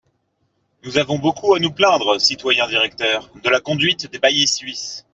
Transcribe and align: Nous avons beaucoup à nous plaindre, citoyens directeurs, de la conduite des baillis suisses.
Nous 0.83 0.97
avons 0.97 1.19
beaucoup 1.19 1.53
à 1.53 1.59
nous 1.59 1.71
plaindre, 1.71 2.17
citoyens 2.19 2.67
directeurs, 2.67 3.29
de 3.43 3.49
la 3.51 3.61
conduite 3.61 4.09
des 4.11 4.17
baillis 4.17 4.47
suisses. 4.47 5.05